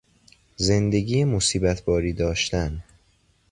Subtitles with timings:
[0.57, 2.83] زندگی مصیبت باری داشتن